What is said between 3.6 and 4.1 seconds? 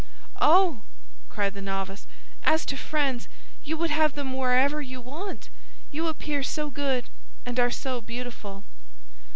you would